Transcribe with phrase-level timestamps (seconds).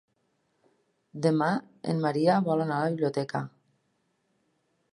[1.25, 1.49] Demà
[1.93, 3.43] en Maria vol anar a la biblioteca.